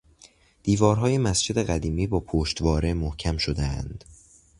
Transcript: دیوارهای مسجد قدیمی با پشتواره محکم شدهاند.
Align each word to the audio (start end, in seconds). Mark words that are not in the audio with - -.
دیوارهای 0.63 1.17
مسجد 1.17 1.57
قدیمی 1.69 2.07
با 2.07 2.19
پشتواره 2.19 2.93
محکم 2.93 3.37
شدهاند. 3.37 4.03